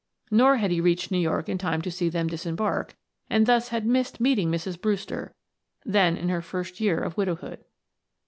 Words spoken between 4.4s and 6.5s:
Mrs. Brewster, then in her